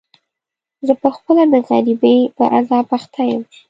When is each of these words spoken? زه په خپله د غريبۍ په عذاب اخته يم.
زه 0.87 0.93
په 1.01 1.09
خپله 1.15 1.43
د 1.53 1.55
غريبۍ 1.69 2.19
په 2.37 2.43
عذاب 2.55 2.85
اخته 2.97 3.21
يم. 3.31 3.43